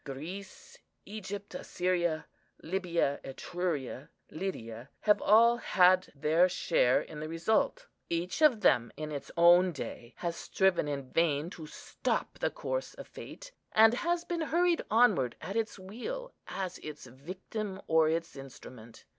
Greece, 0.03 0.79
Egypt, 1.05 1.53
Assyria, 1.53 2.25
Libya, 2.63 3.19
Etruria, 3.23 4.09
Lydia, 4.31 4.89
have 5.01 5.21
all 5.21 5.57
had 5.57 6.11
their 6.15 6.49
share 6.49 6.99
in 7.01 7.19
the 7.19 7.29
result. 7.29 7.85
Each 8.09 8.41
of 8.41 8.61
them, 8.61 8.91
in 8.97 9.11
its 9.11 9.29
own 9.37 9.71
day, 9.71 10.15
has 10.17 10.35
striven 10.35 10.87
in 10.87 11.11
vain 11.11 11.51
to 11.51 11.67
stop 11.67 12.39
the 12.39 12.49
course 12.49 12.95
of 12.95 13.07
fate, 13.07 13.51
and 13.73 13.93
has 13.93 14.25
been 14.25 14.41
hurried 14.41 14.81
onwards 14.89 15.35
at 15.39 15.55
its 15.55 15.77
wheels 15.77 16.31
as 16.47 16.79
its 16.79 17.05
victim 17.05 17.79
or 17.85 18.09
its 18.09 18.35
instrument. 18.35 19.05